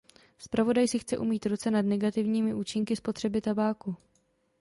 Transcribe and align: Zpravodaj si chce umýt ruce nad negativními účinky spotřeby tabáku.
Zpravodaj 0.39 0.87
si 0.87 0.99
chce 0.99 1.17
umýt 1.17 1.45
ruce 1.45 1.71
nad 1.71 1.81
negativními 1.85 2.53
účinky 2.53 2.95
spotřeby 2.95 3.41
tabáku. 3.41 3.95